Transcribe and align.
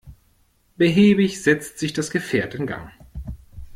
Behäbig 0.77 1.43
setzt 1.43 1.77
sich 1.77 1.93
das 1.93 2.09
Gefährt 2.09 2.55
in 2.55 2.65
Gang. 2.65 2.89